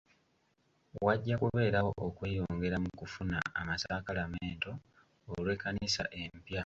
[1.05, 4.71] Wajja kubeerawo okweyongera mu kufuna amasakalamento
[5.33, 6.59] olw'ekkanisa empya.